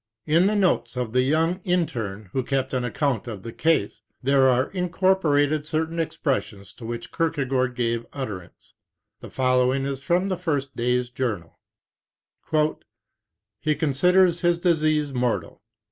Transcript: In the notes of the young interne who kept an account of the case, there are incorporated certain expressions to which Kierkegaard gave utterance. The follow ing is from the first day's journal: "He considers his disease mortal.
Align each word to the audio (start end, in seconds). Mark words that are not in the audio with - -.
In 0.25 0.47
the 0.47 0.55
notes 0.55 0.97
of 0.97 1.13
the 1.13 1.21
young 1.21 1.61
interne 1.63 2.31
who 2.33 2.41
kept 2.41 2.73
an 2.73 2.83
account 2.83 3.27
of 3.27 3.43
the 3.43 3.53
case, 3.53 4.01
there 4.23 4.49
are 4.49 4.71
incorporated 4.71 5.67
certain 5.67 5.99
expressions 5.99 6.73
to 6.73 6.85
which 6.85 7.11
Kierkegaard 7.11 7.75
gave 7.75 8.07
utterance. 8.11 8.73
The 9.19 9.29
follow 9.29 9.71
ing 9.71 9.85
is 9.85 10.01
from 10.01 10.29
the 10.29 10.37
first 10.37 10.75
day's 10.75 11.11
journal: 11.11 11.59
"He 13.59 13.75
considers 13.75 14.41
his 14.41 14.57
disease 14.57 15.13
mortal. 15.13 15.61